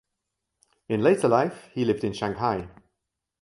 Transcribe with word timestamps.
In 0.89 1.03
later 1.03 1.27
life 1.27 1.69
he 1.73 1.85
lived 1.85 2.03
in 2.03 2.13
Shanghai. 2.13 2.67